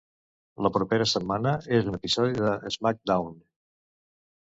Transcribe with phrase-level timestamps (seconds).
[0.65, 3.41] La propera setmana en un episodi de SmackDown!